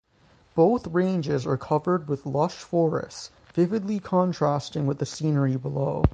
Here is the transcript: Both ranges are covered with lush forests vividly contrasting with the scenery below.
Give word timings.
Both 0.55 0.87
ranges 0.87 1.45
are 1.45 1.57
covered 1.57 2.07
with 2.07 2.25
lush 2.25 2.55
forests 2.55 3.29
vividly 3.53 3.99
contrasting 3.99 4.87
with 4.87 4.97
the 4.97 5.05
scenery 5.05 5.57
below. 5.57 6.01